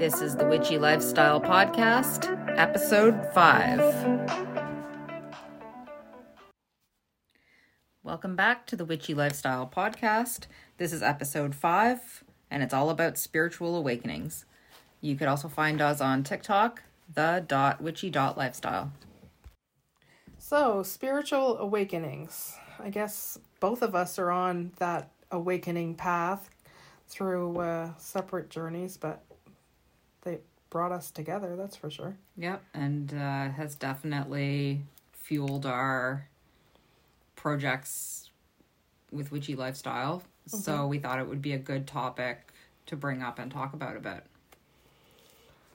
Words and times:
This 0.00 0.22
is 0.22 0.34
the 0.34 0.46
Witchy 0.46 0.78
Lifestyle 0.78 1.42
Podcast, 1.42 2.24
Episode 2.56 3.22
5. 3.34 3.78
Welcome 8.02 8.34
back 8.34 8.66
to 8.68 8.76
the 8.76 8.86
Witchy 8.86 9.12
Lifestyle 9.12 9.70
Podcast. 9.70 10.46
This 10.78 10.94
is 10.94 11.02
Episode 11.02 11.54
5, 11.54 12.24
and 12.50 12.62
it's 12.62 12.72
all 12.72 12.88
about 12.88 13.18
spiritual 13.18 13.76
awakenings. 13.76 14.46
You 15.02 15.16
could 15.16 15.28
also 15.28 15.48
find 15.48 15.82
us 15.82 16.00
on 16.00 16.24
TikTok, 16.24 16.82
the 17.14 17.44
dot 17.46 17.82
witchy 17.82 18.08
dot 18.08 18.38
lifestyle. 18.38 18.92
So, 20.38 20.82
spiritual 20.82 21.58
awakenings. 21.58 22.56
I 22.78 22.88
guess 22.88 23.38
both 23.60 23.82
of 23.82 23.94
us 23.94 24.18
are 24.18 24.30
on 24.30 24.72
that 24.78 25.10
awakening 25.30 25.96
path 25.96 26.48
through 27.06 27.58
uh, 27.58 27.90
separate 27.98 28.48
journeys, 28.48 28.96
but 28.96 29.22
they 30.22 30.38
brought 30.70 30.92
us 30.92 31.10
together, 31.10 31.56
that's 31.56 31.76
for 31.76 31.90
sure. 31.90 32.16
Yep, 32.36 32.62
and 32.74 33.12
uh, 33.12 33.50
has 33.50 33.74
definitely 33.74 34.82
fueled 35.12 35.66
our 35.66 36.26
projects 37.36 38.30
with 39.10 39.32
witchy 39.32 39.56
lifestyle. 39.56 40.22
So 40.46 40.86
we 40.86 40.98
thought 40.98 41.20
it 41.20 41.28
would 41.28 41.42
be 41.42 41.52
a 41.52 41.58
good 41.58 41.86
topic 41.86 42.52
to 42.86 42.96
bring 42.96 43.22
up 43.22 43.38
and 43.38 43.52
talk 43.52 43.72
about 43.72 43.96
a 43.96 44.00
bit. 44.00 44.24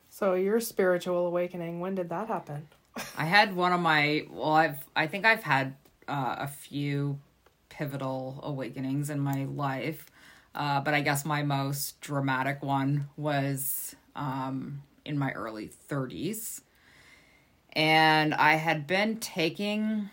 So, 0.10 0.34
your 0.34 0.60
spiritual 0.60 1.28
awakening, 1.28 1.80
when 1.80 1.96
did 1.96 2.10
that 2.10 2.28
happen? 2.28 2.68
I 3.18 3.26
had 3.26 3.56
one 3.56 3.74
of 3.74 3.80
my 3.80 4.26
well, 4.30 4.54
I've 4.54 4.86
I 4.96 5.08
think 5.08 5.26
I've 5.26 5.44
had 5.44 5.76
uh, 6.08 6.36
a 6.40 6.48
few 6.48 7.20
pivotal 7.70 8.40
awakenings 8.44 9.10
in 9.10 9.20
my 9.20 9.46
life, 9.46 10.06
uh, 10.54 10.80
but 10.82 10.94
I 10.94 11.02
guess 11.02 11.26
my 11.26 11.44
most 11.44 12.00
dramatic 12.00 12.64
one 12.64 13.10
was 13.18 13.96
um, 14.16 14.84
in 15.04 15.18
my 15.18 15.32
early 15.32 15.68
thirties, 15.68 16.62
and 17.74 18.34
I 18.34 18.56
had 18.56 18.88
been 18.88 19.18
taking, 19.18 20.10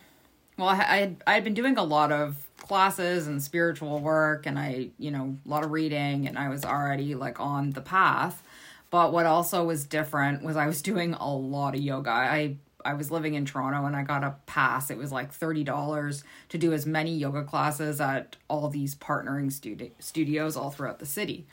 well, 0.58 0.68
I 0.68 0.76
I 0.76 0.96
had, 0.96 1.22
I 1.26 1.34
had 1.34 1.44
been 1.44 1.54
doing 1.54 1.78
a 1.78 1.84
lot 1.84 2.12
of 2.12 2.48
classes 2.58 3.26
and 3.26 3.42
spiritual 3.42 3.98
work, 4.00 4.46
and 4.46 4.58
I 4.58 4.88
you 4.98 5.10
know 5.10 5.36
a 5.44 5.48
lot 5.48 5.64
of 5.64 5.70
reading, 5.70 6.26
and 6.26 6.38
I 6.38 6.48
was 6.48 6.64
already 6.64 7.14
like 7.14 7.40
on 7.40 7.70
the 7.70 7.82
path. 7.82 8.42
But 8.90 9.12
what 9.12 9.24
also 9.24 9.64
was 9.64 9.86
different 9.86 10.42
was 10.42 10.54
I 10.54 10.66
was 10.66 10.82
doing 10.82 11.14
a 11.14 11.34
lot 11.34 11.74
of 11.74 11.80
yoga. 11.80 12.10
I 12.10 12.56
I 12.84 12.94
was 12.94 13.10
living 13.10 13.34
in 13.34 13.44
Toronto 13.44 13.84
and 13.86 13.96
I 13.96 14.02
got 14.02 14.24
a 14.24 14.36
pass. 14.46 14.90
It 14.90 14.98
was 14.98 15.12
like 15.12 15.32
$30 15.32 16.22
to 16.48 16.58
do 16.58 16.72
as 16.72 16.86
many 16.86 17.14
yoga 17.14 17.44
classes 17.44 18.00
at 18.00 18.36
all 18.48 18.68
these 18.68 18.94
partnering 18.94 19.52
studi- 19.52 19.92
studios 19.98 20.56
all 20.56 20.70
throughout 20.70 20.98
the 20.98 21.06
city. 21.06 21.46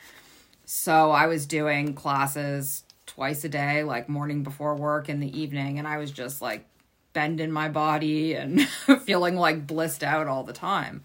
So 0.71 1.09
I 1.09 1.25
was 1.25 1.47
doing 1.47 1.95
classes 1.95 2.83
twice 3.07 3.43
a 3.43 3.49
day, 3.49 3.81
like 3.81 4.07
morning 4.07 4.43
before 4.43 4.75
work 4.75 5.09
in 5.09 5.19
the 5.19 5.41
evening, 5.41 5.79
and 5.79 5.87
I 5.87 5.97
was 5.97 6.11
just 6.11 6.43
like 6.43 6.63
bending 7.11 7.51
my 7.51 7.69
body 7.69 8.35
and 8.35 8.61
feeling 9.03 9.35
like 9.35 9.65
blissed 9.65 10.03
out 10.03 10.27
all 10.27 10.43
the 10.43 10.53
time. 10.53 11.01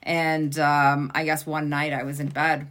And 0.00 0.56
um, 0.60 1.10
I 1.12 1.24
guess 1.24 1.44
one 1.44 1.68
night 1.68 1.92
I 1.92 2.04
was 2.04 2.20
in 2.20 2.28
bed 2.28 2.68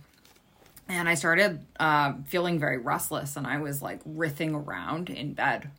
and 0.87 1.09
I 1.09 1.15
started 1.15 1.59
uh, 1.77 2.13
feeling 2.27 2.57
very 2.57 2.77
restless, 2.77 3.35
and 3.35 3.45
I 3.45 3.57
was 3.57 3.81
like 3.81 3.99
writhing 4.05 4.55
around 4.55 5.09
in 5.09 5.33
bed. 5.33 5.69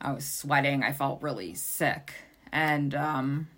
I 0.00 0.12
was 0.12 0.24
sweating. 0.24 0.82
I 0.82 0.94
felt 0.94 1.20
really 1.20 1.54
sick, 1.54 2.14
and 2.50 2.94
um, 2.94 3.48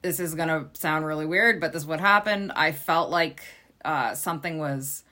this 0.00 0.18
is 0.18 0.34
gonna 0.34 0.70
sound 0.72 1.04
really 1.04 1.26
weird, 1.26 1.60
but 1.60 1.74
this 1.74 1.82
is 1.82 1.86
what 1.86 2.00
happened. 2.00 2.52
I 2.56 2.72
felt 2.72 3.10
like 3.10 3.42
uh, 3.84 4.14
something 4.14 4.58
was 4.58 5.04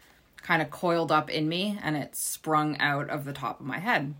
kind 0.43 0.63
of 0.63 0.71
coiled 0.71 1.13
up 1.13 1.31
in 1.31 1.49
me, 1.49 1.79
and 1.83 1.97
it 1.97 2.17
sprung 2.17 2.79
out 2.79 3.11
of 3.11 3.25
the 3.25 3.33
top 3.33 3.61
of 3.61 3.67
my 3.67 3.79
head. 3.79 4.15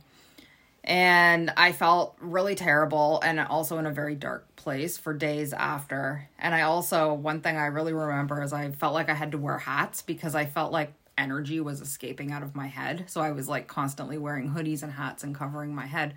And 0.83 1.53
I 1.57 1.73
felt 1.73 2.17
really 2.21 2.55
terrible 2.55 3.21
and 3.23 3.39
also 3.39 3.79
in 3.79 3.87
a 3.87 3.93
very 3.93 4.15
dark 4.15 4.57
place 4.57 4.97
for 4.97 5.13
days 5.13 5.53
after. 5.53 6.29
And 6.39 6.55
I 6.55 6.63
also, 6.63 7.13
one 7.13 7.43
thing 7.43 7.57
I 7.57 7.67
really 7.67 7.93
remember 7.93 8.43
is 8.43 8.53
I 8.53 8.71
felt 8.71 8.95
like 8.95 9.11
I 9.11 9.15
had 9.15 9.33
to 9.33 9.39
wear 9.39 9.59
hats 9.59 10.01
because 10.01 10.35
I 10.35 10.47
felt 10.47 10.73
like 10.73 10.95
energy 11.19 11.61
was 11.61 11.83
escaping 11.83 12.33
out 12.33 12.43
of 12.43 12.57
my 12.57 12.67
head. 12.67 13.05
So 13.09 13.21
I 13.21 13.33
was 13.33 13.47
like 13.47 13.67
constantly 13.67 14.17
wearing 14.17 14.51
hoodies 14.51 14.83
and 14.83 14.93
hats 14.93 15.23
and 15.23 15.35
covering 15.35 15.75
my 15.75 15.87
head. 15.87 16.15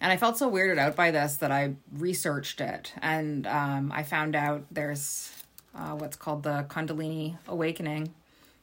And 0.00 0.10
I 0.10 0.16
felt 0.16 0.38
so 0.38 0.50
weirded 0.50 0.78
out 0.78 0.96
by 0.96 1.10
this 1.10 1.36
that 1.36 1.52
I 1.52 1.74
researched 1.92 2.62
it 2.62 2.94
and 3.02 3.46
um, 3.46 3.92
I 3.92 4.02
found 4.02 4.34
out 4.34 4.64
there's 4.70 5.30
uh, 5.74 5.92
what's 5.92 6.16
called 6.16 6.42
the 6.42 6.66
Kundalini 6.68 7.36
awakening, 7.46 8.12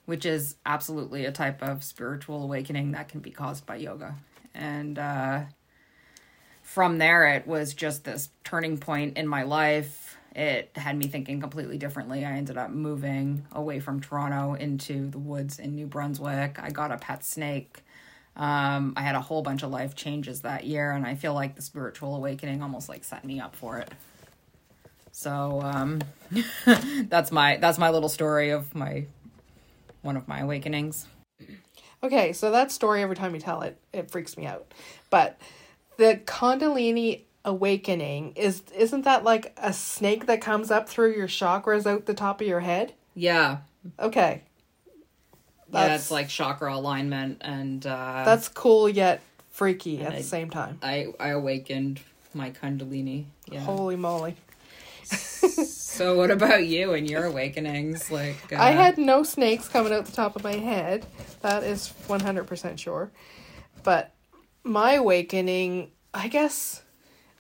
which 0.06 0.26
is 0.26 0.56
absolutely 0.66 1.26
a 1.26 1.32
type 1.32 1.62
of 1.62 1.84
spiritual 1.84 2.44
awakening 2.44 2.92
that 2.92 3.10
can 3.10 3.20
be 3.20 3.32
caused 3.32 3.66
by 3.66 3.76
yoga. 3.76 4.16
And 4.54 4.98
uh, 5.00 5.42
from 6.62 6.98
there 6.98 7.28
it 7.28 7.48
was 7.48 7.74
just 7.74 8.04
this 8.04 8.30
turning 8.44 8.78
point 8.78 9.18
in 9.18 9.28
my 9.28 9.44
life. 9.44 10.18
It 10.36 10.72
had 10.76 10.98
me 10.98 11.08
thinking 11.08 11.40
completely 11.40 11.78
differently. 11.78 12.24
I 12.24 12.34
ended 12.34 12.58
up 12.58 12.70
moving 12.70 13.46
away 13.52 13.80
from 13.80 14.02
toronto 14.02 14.54
into 14.54 15.10
the 15.10 15.18
woods 15.18 15.58
in 15.58 15.76
new 15.76 15.88
brunswick. 15.88 16.60
I 16.62 16.70
got 16.70 16.92
a 16.92 16.98
pet 16.98 17.26
snake. 17.26 17.84
Um, 18.36 18.94
i 18.96 19.02
had 19.02 19.16
a 19.16 19.22
whole 19.22 19.42
bunch 19.42 19.64
of 19.64 19.72
life 19.72 19.96
changes 19.96 20.42
that 20.42 20.64
year 20.64 20.92
and 20.92 21.08
i 21.08 21.16
feel 21.16 21.34
like 21.34 21.56
the 21.56 21.64
spiritual 21.64 22.16
awakening 22.16 22.62
almost 22.62 22.88
like 22.88 23.04
set 23.04 23.26
me 23.26 23.40
up 23.40 23.56
for 23.56 23.80
it 23.80 23.92
so 25.18 25.62
um, 25.64 26.00
that's 27.10 27.32
my 27.32 27.58
that's 27.58 27.80
my 27.80 27.90
little 27.90 28.08
story 28.10 28.52
of 28.52 28.76
my 28.76 29.06
one 30.04 30.16
of 30.16 30.28
my 30.28 30.40
awakenings 30.42 31.08
Okay, 32.04 32.32
so 32.32 32.52
that 32.52 32.72
story, 32.72 33.02
every 33.02 33.16
time 33.16 33.34
you 33.34 33.42
tell 33.42 33.64
it, 33.64 33.76
it 33.92 34.12
freaks 34.12 34.38
me 34.38 34.46
out. 34.46 34.72
But 35.10 35.40
the 35.98 36.22
Kundalini 36.26 37.22
awakening 37.44 38.34
is 38.36 38.62
isn't 38.76 39.02
that 39.06 39.24
like 39.24 39.58
a 39.58 39.74
snake 39.74 40.28
that 40.28 40.40
comes 40.40 40.70
up 40.70 40.88
through 40.88 41.16
your 41.16 41.28
chakras 41.28 41.88
out 41.88 42.06
the 42.06 42.14
top 42.14 42.40
of 42.40 42.46
your 42.48 42.60
head? 42.60 42.94
yeah 43.16 43.58
Okay. 44.00 44.44
yeah, 45.74 45.96
it's 45.96 46.12
like 46.12 46.28
chakra 46.30 46.76
alignment, 46.76 47.42
and 47.42 47.86
uh, 47.88 48.22
that's 48.24 48.48
cool 48.50 48.88
yet 48.88 49.22
freaky 49.50 50.02
at 50.02 50.14
I- 50.14 50.18
the 50.18 50.24
same 50.24 50.52
time. 50.52 50.78
I 50.84 51.08
I 51.20 51.30
awakened 51.30 52.02
my 52.36 52.52
Kundalini. 52.52 53.26
Yeah. 53.52 53.62
Holy 53.62 53.96
moly. 53.96 54.36
So 55.90 56.16
what 56.16 56.30
about 56.30 56.68
you 56.68 56.94
and 56.94 57.10
your 57.10 57.24
awakenings? 57.24 58.12
Like 58.12 58.52
uh, 58.52 58.58
I 58.58 58.72
had 58.72 58.98
no 58.98 59.24
snakes 59.24 59.70
coming 59.70 59.94
out 59.94 60.06
the 60.06 60.12
top 60.12 60.36
of 60.36 60.44
my 60.44 60.56
head. 60.56 61.08
That 61.42 61.64
is 61.64 61.94
100% 62.08 62.78
sure. 62.78 63.10
But 63.84 64.14
my 64.64 64.94
awakening, 64.94 65.92
I 66.14 66.28
guess, 66.28 66.84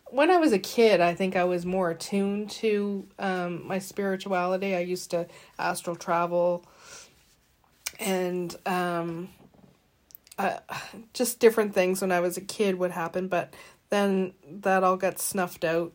when 0.05 0.31
I 0.31 0.37
was 0.37 0.53
a 0.53 0.59
kid, 0.59 1.01
I 1.01 1.13
think 1.13 1.35
I 1.35 1.43
was 1.43 1.65
more 1.65 1.91
attuned 1.91 2.49
to 2.51 3.05
um, 3.19 3.67
my 3.67 3.79
spirituality. 3.79 4.75
I 4.75 4.79
used 4.79 5.11
to 5.11 5.27
astral 5.59 5.97
travel 5.97 6.65
and 7.99 8.55
um, 8.65 9.29
uh, 10.39 10.59
just 11.13 11.39
different 11.39 11.75
things 11.75 12.01
when 12.01 12.13
I 12.13 12.21
was 12.21 12.37
a 12.37 12.41
kid 12.41 12.79
would 12.79 12.91
happen. 12.91 13.27
But 13.27 13.53
then 13.89 14.33
that 14.49 14.83
all 14.85 14.97
got 14.97 15.19
snuffed 15.19 15.65
out 15.65 15.91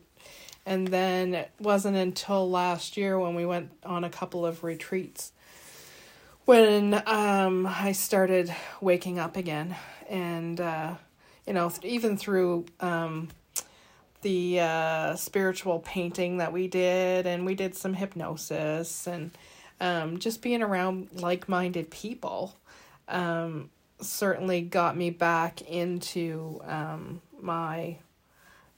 and 0.64 0.88
then 0.88 1.34
it 1.34 1.50
wasn't 1.58 1.96
until 1.96 2.48
last 2.48 2.96
year 2.96 3.18
when 3.18 3.34
we 3.34 3.44
went 3.44 3.70
on 3.84 4.04
a 4.04 4.10
couple 4.10 4.46
of 4.46 4.62
retreats 4.62 5.32
when 6.44 7.02
um, 7.06 7.66
I 7.66 7.92
started 7.92 8.54
waking 8.80 9.18
up 9.18 9.36
again. 9.36 9.76
And, 10.08 10.60
uh, 10.60 10.94
you 11.46 11.52
know, 11.52 11.72
even 11.82 12.16
through 12.16 12.66
um, 12.80 13.28
the 14.22 14.60
uh, 14.60 15.16
spiritual 15.16 15.80
painting 15.80 16.38
that 16.38 16.52
we 16.52 16.68
did, 16.68 17.26
and 17.26 17.46
we 17.46 17.54
did 17.54 17.74
some 17.74 17.94
hypnosis, 17.94 19.06
and 19.06 19.30
um, 19.80 20.18
just 20.18 20.42
being 20.42 20.62
around 20.62 21.08
like 21.14 21.48
minded 21.48 21.90
people 21.90 22.54
um, 23.08 23.70
certainly 24.00 24.60
got 24.60 24.96
me 24.96 25.10
back 25.10 25.62
into 25.62 26.60
um, 26.64 27.20
my 27.40 27.96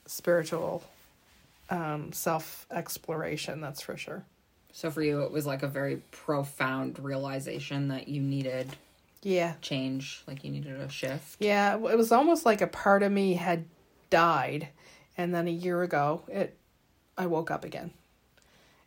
spiritual 0.07 0.83
um, 1.71 2.13
self 2.13 2.67
exploration, 2.71 3.61
that's 3.61 3.81
for 3.81 3.97
sure. 3.97 4.25
So 4.73 4.91
for 4.91 5.03
you, 5.03 5.23
it 5.23 5.31
was 5.31 5.47
like 5.47 5.63
a 5.63 5.69
very 5.69 6.03
profound 6.11 6.99
realization 6.99 7.89
that 7.89 8.09
you 8.09 8.21
needed 8.21 8.77
Yeah. 9.23 9.55
change, 9.63 10.23
like 10.27 10.43
you 10.45 10.51
needed 10.51 10.81
a 10.81 10.89
shift. 10.89 11.37
Yeah, 11.41 11.75
it 11.75 11.97
was 11.97 12.11
almost 12.11 12.45
like 12.45 12.61
a 12.61 12.67
part 12.67 13.03
of 13.03 13.13
me 13.13 13.35
had 13.35 13.67
died 14.11 14.69
and 15.17 15.35
then 15.35 15.47
a 15.47 15.53
year 15.53 15.83
ago 15.83 16.23
it 16.29 16.57
I 17.17 17.27
woke 17.27 17.51
up 17.51 17.65
again. 17.65 17.93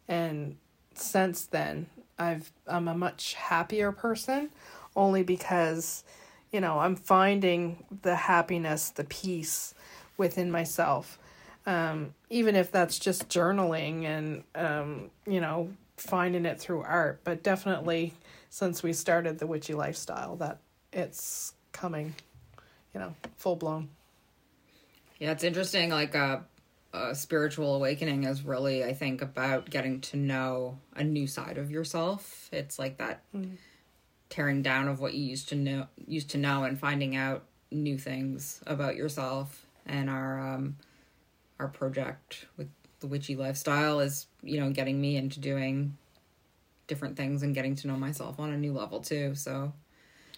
And 0.07 0.57
since 0.93 1.45
then 1.45 1.87
I've 2.19 2.51
I'm 2.67 2.87
a 2.87 2.93
much 2.95 3.33
happier 3.35 3.91
person 3.91 4.49
only 4.95 5.23
because 5.23 6.03
you 6.51 6.61
know, 6.61 6.79
I'm 6.79 6.95
finding 6.95 7.83
the 8.03 8.15
happiness, 8.15 8.89
the 8.89 9.03
peace 9.03 9.73
within 10.15 10.49
myself. 10.49 11.19
Um, 11.67 12.13
even 12.29 12.55
if 12.55 12.71
that's 12.71 12.97
just 12.97 13.27
journaling 13.27 14.05
and 14.05 14.43
um, 14.55 15.11
you 15.27 15.41
know, 15.41 15.69
finding 15.97 16.45
it 16.45 16.59
through 16.59 16.81
art, 16.81 17.19
but 17.23 17.43
definitely 17.43 18.13
since 18.49 18.81
we 18.81 18.93
started 18.93 19.37
the 19.37 19.45
witchy 19.45 19.73
lifestyle 19.73 20.37
that 20.37 20.59
it's 20.93 21.53
coming, 21.73 22.15
you 22.93 22.99
know, 22.99 23.13
full 23.35 23.57
blown. 23.57 23.89
Yeah, 25.19 25.31
it's 25.31 25.43
interesting. 25.43 25.89
Like 25.89 26.15
a, 26.15 26.45
a 26.93 27.13
spiritual 27.13 27.75
awakening 27.75 28.23
is 28.23 28.43
really, 28.43 28.83
I 28.83 28.93
think, 28.93 29.21
about 29.21 29.69
getting 29.69 29.99
to 30.01 30.17
know 30.17 30.79
a 30.95 31.03
new 31.03 31.27
side 31.27 31.57
of 31.57 31.69
yourself. 31.69 32.49
It's 32.53 32.79
like 32.79 32.97
that 32.97 33.23
tearing 34.29 34.61
down 34.61 34.87
of 34.87 34.99
what 34.99 35.13
you 35.13 35.23
used 35.23 35.49
to 35.49 35.55
know, 35.55 35.87
used 36.07 36.29
to 36.31 36.37
know, 36.37 36.63
and 36.63 36.79
finding 36.79 37.15
out 37.15 37.43
new 37.71 37.97
things 37.97 38.61
about 38.65 38.95
yourself. 38.95 39.65
And 39.85 40.09
our 40.09 40.39
um, 40.39 40.75
our 41.59 41.67
project 41.67 42.45
with 42.57 42.69
the 42.99 43.07
witchy 43.07 43.35
lifestyle 43.35 43.99
is, 43.99 44.27
you 44.41 44.59
know, 44.59 44.69
getting 44.71 44.99
me 44.99 45.17
into 45.17 45.39
doing 45.39 45.97
different 46.87 47.17
things 47.17 47.43
and 47.43 47.53
getting 47.53 47.75
to 47.75 47.87
know 47.87 47.95
myself 47.97 48.39
on 48.39 48.51
a 48.51 48.57
new 48.57 48.73
level 48.73 49.01
too. 49.01 49.35
So 49.35 49.73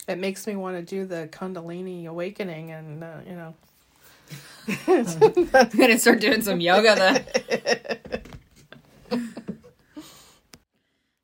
It 0.07 0.17
makes 0.17 0.47
me 0.47 0.55
want 0.55 0.75
to 0.77 0.81
do 0.81 1.05
the 1.05 1.29
Kundalini 1.31 2.05
awakening 2.07 2.71
and, 2.71 3.03
uh, 3.03 3.17
you 3.27 3.35
know, 3.35 3.53
I'm 4.87 5.69
gonna 5.77 5.97
start 5.97 6.19
doing 6.19 6.41
some 6.41 6.59
yoga 6.59 7.25
then. 9.09 9.21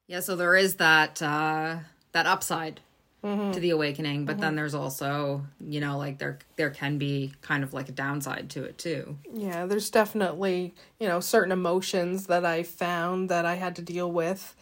yeah, 0.07 0.19
so 0.19 0.35
there 0.35 0.55
is 0.55 0.75
that 0.75 1.21
uh 1.21 1.77
that 2.11 2.25
upside 2.25 2.79
to 3.25 3.59
the 3.59 3.71
awakening, 3.71 4.25
but 4.25 4.39
then 4.39 4.55
there's 4.55 4.75
also, 4.75 5.45
you 5.59 5.79
know, 5.79 5.97
like 5.97 6.17
there 6.19 6.39
there 6.55 6.69
can 6.69 6.97
be 6.97 7.33
kind 7.41 7.63
of 7.63 7.73
like 7.73 7.89
a 7.89 7.91
downside 7.91 8.49
to 8.51 8.63
it 8.63 8.77
too. 8.77 9.17
Yeah, 9.33 9.65
there's 9.65 9.89
definitely, 9.89 10.73
you 10.99 11.07
know, 11.07 11.19
certain 11.19 11.51
emotions 11.51 12.27
that 12.27 12.45
I 12.45 12.63
found 12.63 13.29
that 13.29 13.45
I 13.45 13.55
had 13.55 13.75
to 13.77 13.81
deal 13.81 14.11
with 14.11 14.55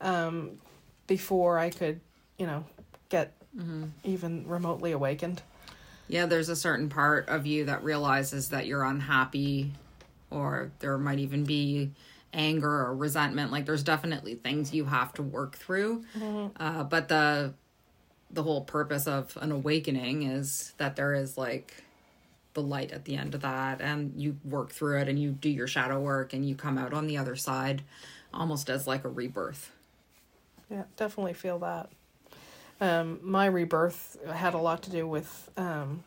um, 0.00 0.58
before 1.06 1.58
I 1.58 1.70
could, 1.70 2.00
you 2.38 2.46
know, 2.46 2.64
get 3.08 3.32
even 4.04 4.46
remotely 4.46 4.92
awakened. 4.92 5.42
Yeah, 6.08 6.26
there's 6.26 6.48
a 6.48 6.56
certain 6.56 6.88
part 6.88 7.28
of 7.28 7.46
you 7.46 7.64
that 7.66 7.84
realizes 7.84 8.48
that 8.50 8.66
you're 8.66 8.84
unhappy 8.84 9.72
or 10.30 10.72
there 10.80 10.98
might 10.98 11.18
even 11.20 11.44
be 11.44 11.92
anger 12.32 12.70
or 12.70 12.94
resentment. 12.94 13.52
Like 13.52 13.66
there's 13.66 13.82
definitely 13.82 14.34
things 14.34 14.72
you 14.74 14.84
have 14.84 15.12
to 15.14 15.22
work 15.22 15.56
through. 15.56 16.04
Uh, 16.58 16.84
but 16.84 17.08
the 17.08 17.54
the 18.32 18.42
whole 18.42 18.62
purpose 18.62 19.06
of 19.06 19.36
an 19.40 19.52
awakening 19.52 20.22
is 20.22 20.72
that 20.78 20.96
there 20.96 21.14
is 21.14 21.36
like 21.36 21.82
the 22.54 22.62
light 22.62 22.90
at 22.92 23.04
the 23.04 23.16
end 23.16 23.34
of 23.34 23.42
that 23.42 23.80
and 23.80 24.12
you 24.16 24.36
work 24.44 24.70
through 24.70 24.98
it 24.98 25.08
and 25.08 25.18
you 25.18 25.30
do 25.30 25.48
your 25.48 25.66
shadow 25.66 26.00
work 26.00 26.32
and 26.32 26.48
you 26.48 26.54
come 26.54 26.78
out 26.78 26.92
on 26.92 27.06
the 27.06 27.16
other 27.16 27.36
side 27.36 27.82
almost 28.34 28.68
as 28.68 28.86
like 28.86 29.04
a 29.04 29.08
rebirth 29.08 29.70
Yeah, 30.68 30.84
definitely 30.96 31.34
feel 31.34 31.58
that. 31.60 31.90
Um, 32.80 33.18
my 33.22 33.46
rebirth 33.46 34.16
had 34.32 34.54
a 34.54 34.58
lot 34.58 34.82
to 34.82 34.90
do 34.90 35.06
with 35.06 35.50
um, 35.56 36.02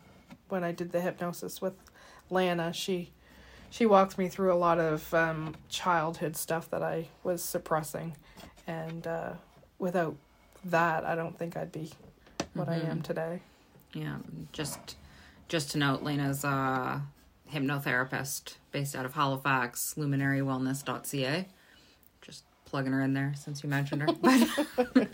when 0.48 0.64
I 0.64 0.72
did 0.72 0.90
the 0.92 1.00
hypnosis 1.00 1.62
with 1.62 1.74
Lana. 2.30 2.72
She 2.72 3.10
she 3.70 3.86
walked 3.86 4.18
me 4.18 4.28
through 4.28 4.52
a 4.52 4.56
lot 4.56 4.78
of 4.78 5.12
um, 5.14 5.54
childhood 5.68 6.36
stuff 6.36 6.70
that 6.70 6.82
I 6.82 7.08
was 7.22 7.42
suppressing, 7.42 8.16
and 8.66 9.06
uh, 9.06 9.32
without 9.78 10.16
that, 10.64 11.04
I 11.04 11.14
don't 11.14 11.38
think 11.38 11.56
I'd 11.56 11.72
be 11.72 11.92
what 12.54 12.68
I 12.68 12.76
am 12.76 13.02
today. 13.02 13.40
Yeah, 13.92 14.16
just 14.52 14.96
just 15.48 15.70
to 15.72 15.78
note, 15.78 16.02
Lena's 16.02 16.42
a 16.44 17.02
hypnotherapist 17.52 18.54
based 18.72 18.96
out 18.96 19.04
of 19.04 19.14
Halifax, 19.14 19.94
luminarywellness.ca. 19.96 21.46
Just 22.22 22.44
plugging 22.64 22.92
her 22.92 23.02
in 23.02 23.12
there 23.14 23.34
since 23.36 23.62
you 23.62 23.68
mentioned 23.68 24.02
her. 24.02 24.08
But, 24.20 25.08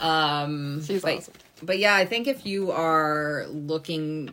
um, 0.00 0.82
She's 0.84 1.02
but, 1.02 1.16
awesome. 1.18 1.34
but 1.62 1.78
yeah, 1.78 1.94
I 1.94 2.04
think 2.06 2.26
if 2.26 2.44
you 2.44 2.72
are 2.72 3.46
looking, 3.48 4.30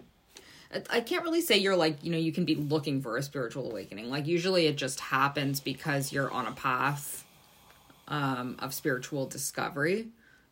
I- 0.74 0.84
I 0.98 1.02
can't 1.02 1.24
really 1.24 1.42
say 1.42 1.58
you're 1.58 1.76
like, 1.78 2.04
you 2.04 2.12
know, 2.12 2.18
you 2.18 2.32
can 2.32 2.46
be 2.46 2.56
looking 2.56 3.02
for 3.02 3.18
a 3.18 3.24
spiritual 3.24 3.70
awakening. 3.70 4.10
Like, 4.10 4.28
usually 4.28 4.66
it 4.68 4.76
just 4.76 5.00
happens 5.00 5.60
because 5.60 6.12
you're 6.12 6.32
on 6.32 6.48
a 6.48 6.52
path 6.54 7.26
um, 8.08 8.56
of 8.60 8.74
spiritual 8.74 9.28
discovery. 9.28 10.08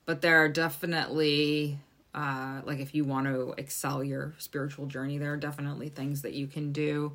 But 0.07 0.21
there 0.21 0.37
are 0.41 0.47
definitely, 0.47 1.77
uh, 2.15 2.61
like, 2.63 2.79
if 2.79 2.95
you 2.95 3.03
want 3.03 3.27
to 3.27 3.53
excel 3.57 4.01
your 4.01 4.33
spiritual 4.37 4.85
journey, 4.85 5.17
there 5.17 5.33
are 5.33 5.37
definitely 5.37 5.89
things 5.89 6.21
that 6.21 6.31
you 6.33 6.47
can 6.47 6.71
do 6.71 7.11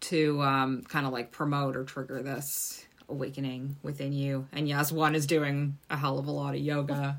to 0.00 0.42
um, 0.42 0.82
kind 0.82 1.06
of 1.06 1.12
like 1.14 1.32
promote 1.32 1.74
or 1.76 1.84
trigger 1.84 2.22
this 2.22 2.84
awakening 3.08 3.76
within 3.82 4.12
you. 4.12 4.46
And 4.52 4.68
yes, 4.68 4.92
one 4.92 5.14
is 5.14 5.26
doing 5.26 5.78
a 5.88 5.96
hell 5.96 6.18
of 6.18 6.26
a 6.26 6.30
lot 6.30 6.54
of 6.54 6.60
yoga, 6.60 7.18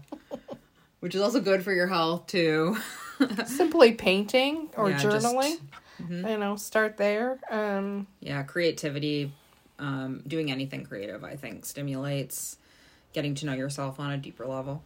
which 0.99 1.15
is 1.15 1.21
also 1.21 1.41
good 1.41 1.63
for 1.63 1.73
your 1.73 1.87
health, 1.87 2.27
too. 2.27 2.77
Simply 3.47 3.93
painting 3.93 4.69
or 4.77 4.91
Yeah, 4.91 5.01
just- 5.01 5.25
journaling, 5.25 5.57
you 6.29 6.37
know, 6.37 6.55
start 6.57 6.97
there. 6.97 7.39
Um, 7.49 8.05
yeah, 8.19 8.43
creativity, 8.43 9.31
um, 9.79 10.21
doing 10.27 10.51
anything 10.51 10.85
creative, 10.85 11.23
I 11.23 11.37
think, 11.37 11.65
stimulates 11.65 12.57
getting 13.13 13.33
to 13.33 13.47
know 13.47 13.53
yourself 13.53 13.99
on 13.99 14.11
a 14.11 14.17
deeper 14.17 14.45
level. 14.45 14.83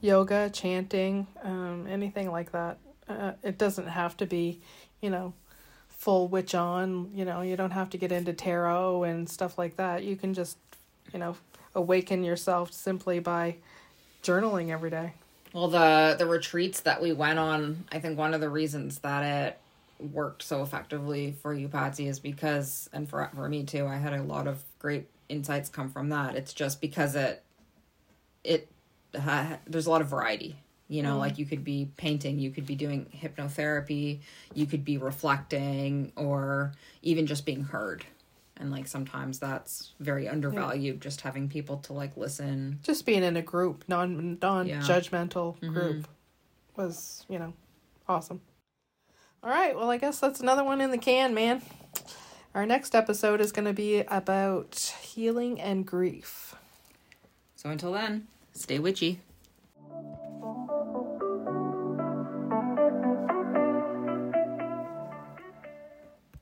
Yoga, 0.00 0.50
chanting, 0.50 1.26
um, 1.42 1.86
anything 1.88 2.30
like 2.30 2.52
that. 2.52 2.78
Uh, 3.08 3.32
it 3.42 3.58
doesn't 3.58 3.88
have 3.88 4.16
to 4.18 4.26
be, 4.26 4.60
you 5.00 5.10
know, 5.10 5.32
full 5.88 6.28
witch 6.28 6.54
on. 6.54 7.10
You 7.14 7.24
know, 7.24 7.42
you 7.42 7.56
don't 7.56 7.72
have 7.72 7.90
to 7.90 7.98
get 7.98 8.12
into 8.12 8.32
tarot 8.32 9.04
and 9.04 9.28
stuff 9.28 9.58
like 9.58 9.76
that. 9.76 10.04
You 10.04 10.16
can 10.16 10.34
just, 10.34 10.58
you 11.12 11.18
know, 11.18 11.36
awaken 11.74 12.24
yourself 12.24 12.72
simply 12.72 13.18
by 13.18 13.56
journaling 14.22 14.70
every 14.70 14.90
day. 14.90 15.12
Well, 15.52 15.68
the 15.68 16.16
the 16.18 16.26
retreats 16.26 16.80
that 16.80 17.02
we 17.02 17.12
went 17.12 17.38
on, 17.38 17.84
I 17.90 17.98
think 17.98 18.16
one 18.16 18.34
of 18.34 18.40
the 18.40 18.48
reasons 18.48 18.98
that 19.00 19.24
it 19.24 19.58
worked 20.12 20.42
so 20.42 20.62
effectively 20.62 21.32
for 21.42 21.52
you, 21.52 21.68
Patsy, 21.68 22.06
is 22.06 22.20
because, 22.20 22.88
and 22.92 23.08
for 23.08 23.28
for 23.34 23.48
me 23.48 23.64
too, 23.64 23.86
I 23.86 23.96
had 23.96 24.12
a 24.12 24.22
lot 24.22 24.46
of 24.46 24.62
great 24.78 25.08
insights 25.28 25.68
come 25.68 25.90
from 25.90 26.08
that. 26.10 26.36
It's 26.36 26.52
just 26.52 26.80
because 26.80 27.16
it 27.16 27.42
it 28.44 28.68
there's 29.12 29.86
a 29.86 29.90
lot 29.90 30.00
of 30.00 30.08
variety. 30.08 30.56
You 30.88 31.04
know, 31.04 31.10
mm-hmm. 31.10 31.18
like 31.20 31.38
you 31.38 31.46
could 31.46 31.62
be 31.62 31.88
painting, 31.96 32.40
you 32.40 32.50
could 32.50 32.66
be 32.66 32.74
doing 32.74 33.06
hypnotherapy, 33.16 34.20
you 34.54 34.66
could 34.66 34.84
be 34.84 34.98
reflecting, 34.98 36.12
or 36.16 36.72
even 37.02 37.26
just 37.26 37.46
being 37.46 37.62
heard. 37.62 38.04
And 38.56 38.72
like 38.72 38.88
sometimes 38.88 39.38
that's 39.38 39.92
very 40.00 40.28
undervalued, 40.28 41.00
just 41.00 41.20
having 41.20 41.48
people 41.48 41.76
to 41.78 41.92
like 41.92 42.16
listen. 42.16 42.80
Just 42.82 43.06
being 43.06 43.22
in 43.22 43.36
a 43.36 43.42
group, 43.42 43.84
non 43.86 44.38
non 44.42 44.66
Yeah. 44.66 44.80
judgmental 44.80 45.56
mm-hmm. 45.60 45.72
group, 45.72 46.08
was 46.76 47.24
you 47.28 47.38
know, 47.38 47.52
awesome. 48.08 48.40
All 49.42 49.50
right, 49.50 49.74
well, 49.76 49.90
I 49.90 49.96
guess 49.96 50.18
that's 50.18 50.40
another 50.40 50.64
one 50.64 50.80
in 50.80 50.90
the 50.90 50.98
can, 50.98 51.32
man. 51.34 51.62
Our 52.52 52.66
next 52.66 52.96
episode 52.96 53.40
is 53.40 53.52
going 53.52 53.64
to 53.64 53.72
be 53.72 54.00
about 54.00 54.92
healing 55.00 55.60
and 55.60 55.86
grief. 55.86 56.56
So 57.54 57.70
until 57.70 57.92
then, 57.92 58.26
stay 58.52 58.78
witchy. 58.78 59.20